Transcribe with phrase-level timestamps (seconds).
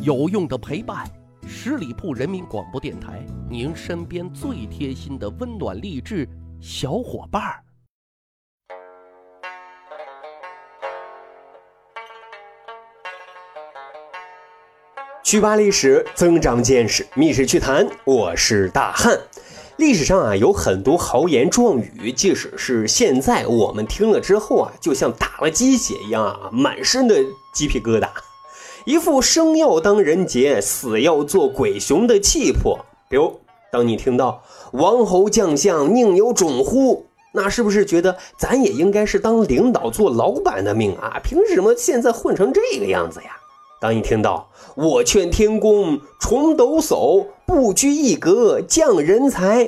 [0.00, 1.04] 有用的陪伴，
[1.44, 6.28] 十里铺人民广播电台，您身边最贴心的温暖励志
[6.60, 7.64] 小伙伴儿。
[15.24, 19.18] 趣扒历史，增长见识，密室趣谈，我是大汉。
[19.78, 27.16] 历史上啊，有很多豪言壮语，即使是现在我们听了之后啊，就像打了鸡血一样啊，满身的
[27.52, 28.08] 鸡皮疙瘩，
[28.88, 32.86] 一副生要当人杰，死要做鬼雄的气魄。
[33.10, 33.38] 比如，
[33.70, 34.42] 当你听到
[34.72, 41.20] “王侯将相宁有种乎”，那是不是觉得咱也应该是当领导做老板的命啊？
[41.22, 43.36] 凭什么现在混成这个样子呀？
[43.78, 49.64] 当你听到“我劝天公重抖擞，不拘一格降人才”，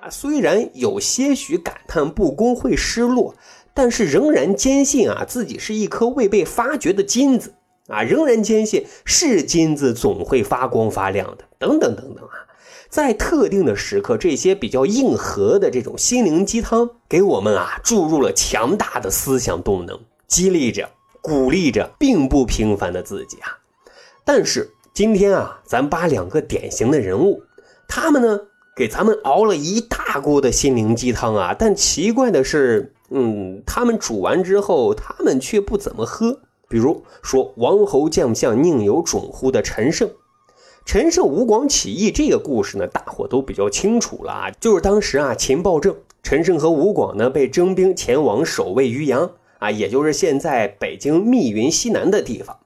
[0.00, 3.34] 啊，虽然有些许感叹不公会失落，
[3.74, 7.52] 但是仍然坚信啊自己是一颗未被发掘的金子
[7.88, 12.46] 啊，仍然坚信是金子总会发光发亮的，等等等等啊，
[12.88, 20.90] 在特定的时刻，这些比较硬核的这种心灵鸡汤，给我们啊注入了强大的思想动能，激励着。
[21.26, 23.56] 鼓励着并不平凡的自己啊，
[24.26, 27.42] 但是今天啊，咱扒两个典型的人物，
[27.88, 28.40] 他们呢
[28.76, 36.40] 给咱们熬了一大锅的心灵鸡汤啊，但奇怪的是，嗯，他们煮完之后，他们却不怎么喝。
[36.74, 40.10] 比如说“王侯将相宁有种乎”的陈胜，
[40.84, 45.94] 陈胜吴广起义这个故事呢，大伙都比较清楚了啊，就是当时啊，秦暴政，
[46.24, 49.30] 陈胜和吴广呢被征兵前往守卫渔阳。
[49.60, 52.58] 啊，也就是现在北京密云西南的地方，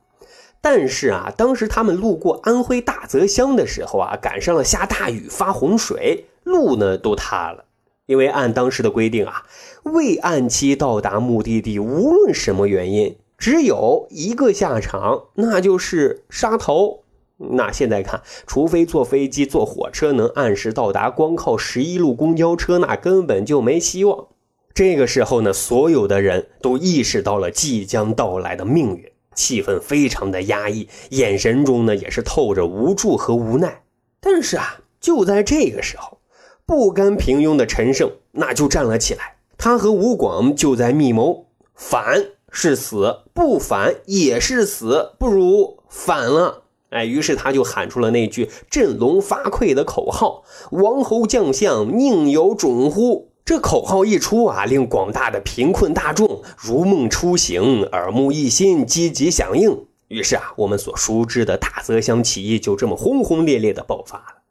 [0.63, 7.67] 但是啊，当时他们路过安徽大泽乡的时候啊，赶上了下大雨发洪水，路呢都塌了。
[8.07, 9.43] 因为按当时的规定啊，
[9.83, 17.05] 未按期到达目的地，无论什么原因，只有一个下场，那就是杀头。
[17.37, 24.27] 那现在看，除非坐飞机、坐火车能按时到达，光靠十一路公交车，那根本就没希望。
[24.75, 33.83] 这个时候呢，所有的人都意识到了即将到来的命运，气氛非常的压抑，眼神中呢也是透着无助和无奈。
[34.21, 36.19] 但是啊，就在这个时候，
[36.67, 46.63] 不甘平庸的陈胜那就站了起来，他和吴广就在密谋：反是死，不反也是死，不如反了。
[46.91, 50.43] 哎，于是他就喊出了那句振聋发聩的口号
[50.73, 59.87] ：“王侯将相宁有种乎？”这口号一出啊，令广大的贫困大众如梦初醒，耳目一新，积极响应。
[60.09, 64.43] 于是啊，我们所熟知的大泽乡起义就这么轰轰烈烈的爆发了。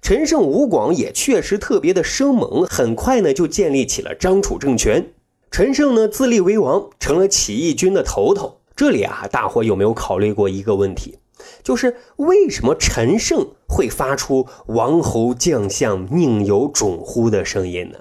[0.00, 5.12] 陈胜吴广也确实特别的生猛，很快呢就建立起了张楚政权。
[5.56, 8.58] 陈胜呢自立为王，成了起义军的头头。
[8.74, 11.20] 这里啊，大伙有没有考虑过一个问题？
[11.62, 18.00] 就是为什么陈胜会发出“王侯将相宁有种乎”的声音呢？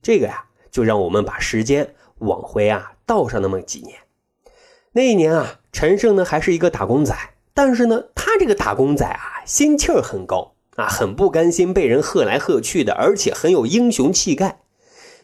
[0.00, 3.96] 这个呀，就让我们把时间往回啊倒上那么几年。
[4.92, 7.12] 那一年啊，陈胜呢还是一个打工仔，
[7.52, 14.59] 但是呢，他这个打工仔啊，心气儿很高啊，很不甘心被人喝来喝去的，而且很有英雄气概。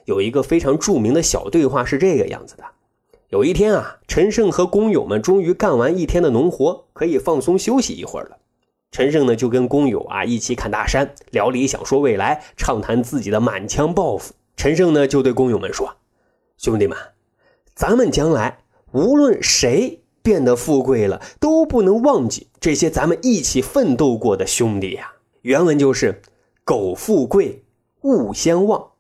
[0.06, 2.65] 有一个非常著名的小对话是这个样子的：
[3.28, 8.39] 有一天啊，陈胜和工友们终于干完一天的农活，可以放松休息一会儿了。
[8.93, 14.33] 陈胜呢就跟工友啊一起侃大山，聊理想，说未来，畅谈自己的满腔抱负。
[14.56, 15.97] 陈胜呢，就对工友们说
[16.56, 16.97] ：“兄弟们，
[17.75, 18.61] 咱们将来
[18.93, 25.12] 无论谁变得富贵了，都不能忘记这些咱们一起奋斗过的兄弟呀。”
[25.43, 26.23] 原文就是
[26.65, 27.65] ：“苟富贵，
[28.03, 28.93] 勿相忘。”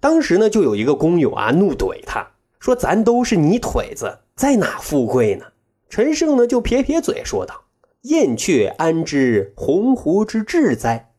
[0.00, 2.28] 当时呢，就有一个工友啊，怒怼他
[2.60, 5.46] 说：“咱都是泥腿子，在哪富贵呢？”
[5.90, 7.64] 陈胜呢，就撇撇嘴说道
[8.02, 11.10] ：“燕雀安知鸿鹄之志哉？”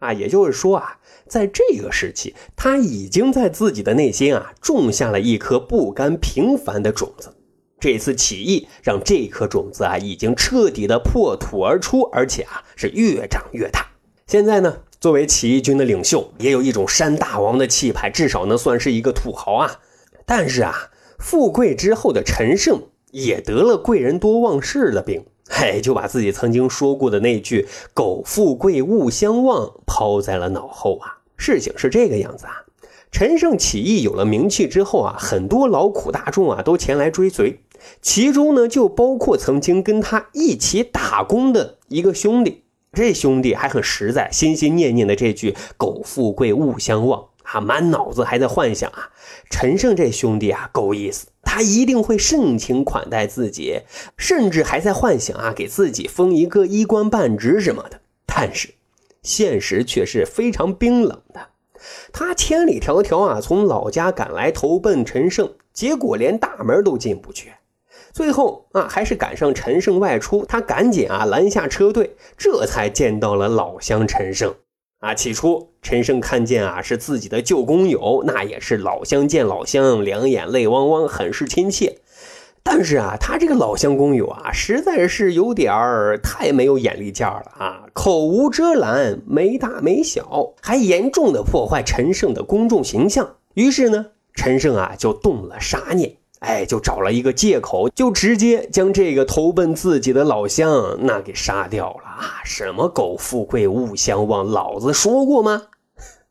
[0.00, 0.98] 啊，也就是说啊。
[1.28, 7.34] 在这个时期，他已经在自己的内心啊种下了一颗不甘平凡的种子。
[7.80, 13.86] 这次起义让这颗种子啊已经彻底的破土而出，而且啊是越长越大。
[14.26, 19.80] 现在呢，作为起义军的领袖，也有一种山大王的气派，至少能算是一个土豪啊。
[20.24, 25.24] 但是啊，富贵之后的陈胜也得了贵人多忘事的病。
[25.50, 31.18] 嘿，就把自己曾经说过的那句“苟富贵，勿相忘”抛在了脑后啊。
[31.36, 32.62] 事情是这个样子啊，
[33.10, 37.58] 陈胜起义有了名气之后啊，很多劳苦大众啊都前来追随，
[38.00, 42.62] 其中呢就包括曾经跟他一起打工的一个兄弟。
[42.94, 49.10] 这兄弟还很实在，心心念念的这句“苟富贵，勿相忘”啊，满脑子还在幻想啊，
[49.48, 53.80] 陈胜这兄弟啊够意思，他一定会盛情款待自己，
[54.18, 58.00] 甚至还在幻想啊给自己封一个一官半职什么的。
[58.26, 58.74] 但是，
[59.22, 61.48] 现实却是非常冰冷的。
[62.12, 67.52] 他千里迢迢啊从老家赶来投奔陈胜，结果连大门都进不去。
[68.12, 74.54] 最后啊，还是赶上陈胜外出，他赶紧啊拦下车队，这才见到了老乡陈胜。
[75.00, 81.98] 啊，起初陈胜看见啊是自己的旧工友，那也是老乡见老乡，两眼泪汪汪，很是亲切。
[82.62, 93.36] 但是啊，他这个老乡工友啊，实在是有点儿太没有眼力见了啊，口无遮拦，没大没小，还严重的破坏陈胜的公众形象。
[93.54, 96.18] 于是呢，陈胜啊就动了杀念。
[96.42, 102.42] 哎，就找了一个借口，就直接将这个投奔自己的老乡那给杀掉了啊！
[102.44, 105.62] 什么苟富贵勿相忘，老子说过吗？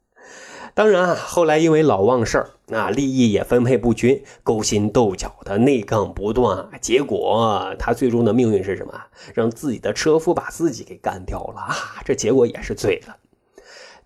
[0.75, 8.93] 当然啊，后来因为老忘事儿，那利益也分配不均，勾心斗角的内杠不断，结果他最终的命运是什么？
[9.33, 11.75] 让自己的车夫把自己给干掉了啊！
[12.03, 13.15] 这结果也是醉了。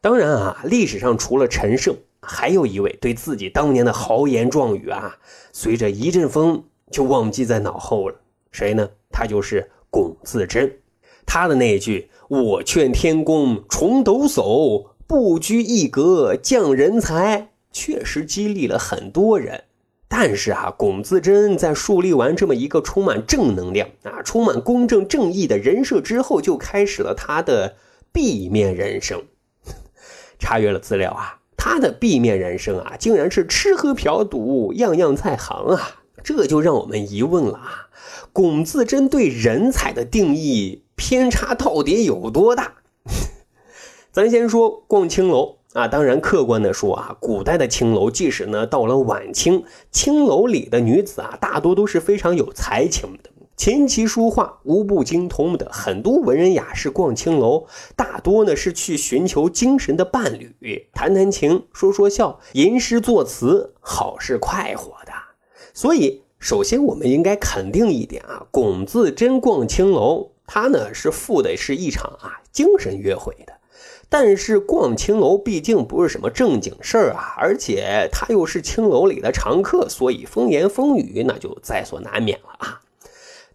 [0.01, 1.95] 当然啊，历史上除了陈胜。
[2.27, 5.17] 还有一位对自己当年的豪言壮语啊，
[5.53, 8.15] 随着一阵风就忘记在脑后了。
[8.51, 8.89] 谁呢？
[9.11, 10.79] 他就是龚自珍。
[11.25, 19.63] 他的那句“我劝天公重抖擞，不拘一格降人才”，确实激励了很多人。
[20.07, 27.75] 但是啊，龚自珍在树立完这么一个充满正能量啊、充满公正正义的人设之后，就开始了他的
[28.13, 29.25] B 面人生。
[30.39, 31.39] 查阅了资料啊。
[31.65, 36.03] 他的 B 面人生啊，竟然是吃喝嫖赌样样在行啊！
[36.23, 37.89] 这就让我们疑问了啊，
[38.31, 42.75] 龚自珍对人才的定义偏差到底有多大？
[44.13, 53.31] 咱先说逛青楼啊，当然客观的说啊，古代的青楼，即使呢到了晚清，青楼里的女子啊，大多都是非常有才情的。
[53.55, 65.13] 琴棋书画无不精通的很多文人雅士逛青楼，大多呢是去寻求精神的伴侣，谈谈情，说说笑，吟诗作词，好是快活的。
[65.73, 73.53] 所以，首先我们应该肯定一点啊，龚自珍逛青楼，他呢是赴的是一场啊精神约会的。
[74.09, 82.81] 但是逛青楼毕竟不是什么正经事儿啊，而且他又是青楼里的常客，所以风言风语那就在所难免了啊。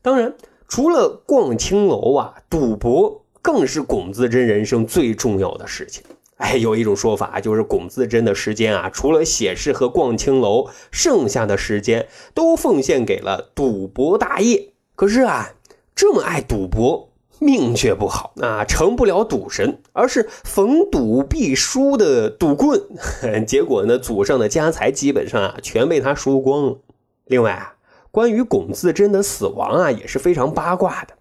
[0.02, 0.35] 当然，
[0.67, 6.02] 除了逛青楼啊，赌博更是龚自珍人生最重要的事情。
[6.37, 14.73] 哎，有一种说法就是龚自珍的时间啊，除了写诗和逛青楼，剩下的时间都奉献给了赌博大业。
[14.97, 15.50] 可是啊，
[15.94, 22.81] 这么爱赌博，命却不好啊，成不了赌神，而是逢赌必输的赌棍。
[23.47, 26.79] 结果呢，祖上的家财基本上啊，全被他输光了。
[27.26, 27.75] 另外啊。
[28.11, 31.15] 关于龚自珍的死亡啊，也是非常八卦的。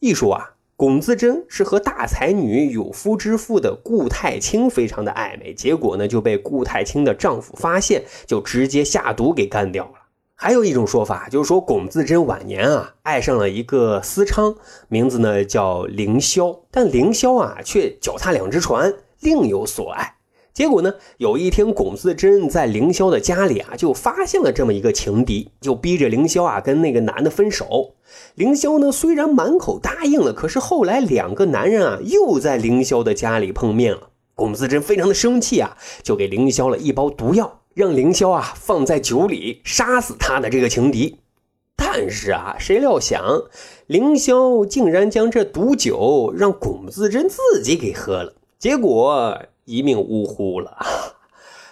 [0.00, 9.92] 一说啊，龚自珍是和大才女有夫之妇的顾太清非常的暧昧，结果呢就被顾太清的丈夫发现，就直接下毒给干掉了。
[10.36, 14.56] 还有一种说法，就是说龚自珍晚年啊爱上了一个私娼，
[14.88, 20.13] 名字呢叫凌霄，但凌霄啊却脚踏两只船，另有所爱。
[20.54, 20.94] 结果呢？
[21.16, 27.94] 有一天，龚自珍在凌霄的家里啊，就发现了这么一个情敌，就逼着凌霄啊跟那个男的分手。
[28.36, 34.10] 凌霄呢虽然满口答应了，可是后来两个男人啊又在凌霄的家里碰面了。
[34.36, 41.18] 龚自珍非常的生气啊，就给凌霄了一包毒药，让凌霄啊放在酒里杀死他的这个情敌。
[41.74, 43.42] 但是啊，谁料想
[43.88, 49.36] 凌霄竟然将这毒酒让龚自珍自己给喝了，结果。
[49.64, 50.76] 一命呜呼了，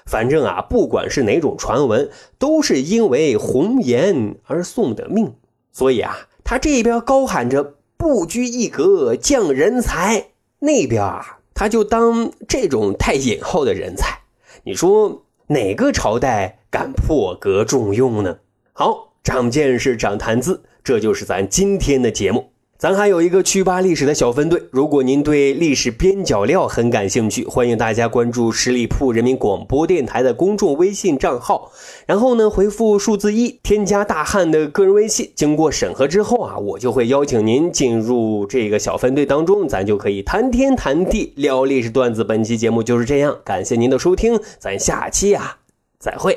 [0.06, 5.34] 反正啊，不管是哪种传闻，都是因为红颜而送的命。
[5.72, 14.20] 所以啊，他这边高喊着不拘一格降人才，那边啊，他就当这种带引号的人才。
[14.64, 18.38] 你说哪个朝代敢破格重用呢？
[18.72, 22.50] 好，长见识，长谈资，这就是咱今天的节目。
[22.82, 31.70] 咱还有一个趣吧历史的小分队，如果您对历史边角料很感兴趣，欢迎大家关注十里铺人民广播电台的公众微信账号，
[32.06, 42.24] 然后呢回复数字一，添加大汉的个人微信，经过审核之后啊，我就会邀请您进入这个小分队当中，咱就可以谈天谈地聊历史段子。
[42.24, 45.58] 本期节目就是这样，感谢您的收听，咱下期啊
[46.00, 46.36] 再会。